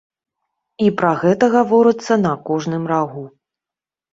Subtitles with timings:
[0.85, 3.25] І пра гэта гаворыцца на кожным рагу.